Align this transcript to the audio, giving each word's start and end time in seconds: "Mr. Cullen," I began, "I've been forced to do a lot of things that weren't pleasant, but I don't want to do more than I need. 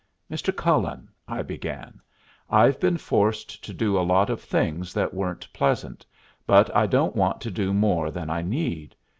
"Mr. 0.31 0.55
Cullen," 0.55 1.09
I 1.27 1.43
began, 1.43 2.01
"I've 2.49 2.79
been 2.79 2.97
forced 2.97 3.63
to 3.63 3.71
do 3.71 3.99
a 3.99 4.01
lot 4.01 4.31
of 4.31 4.41
things 4.41 4.95
that 4.95 5.13
weren't 5.13 5.47
pleasant, 5.53 6.07
but 6.47 6.75
I 6.75 6.87
don't 6.87 7.15
want 7.15 7.39
to 7.41 7.51
do 7.51 7.71
more 7.71 8.09
than 8.09 8.27
I 8.27 8.41
need. 8.41 8.95